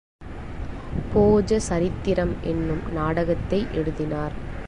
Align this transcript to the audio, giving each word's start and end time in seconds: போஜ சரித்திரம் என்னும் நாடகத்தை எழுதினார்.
போஜ 1.13 1.59
சரித்திரம் 1.59 2.33
என்னும் 2.41 2.83
நாடகத்தை 2.91 3.67
எழுதினார். 3.71 4.35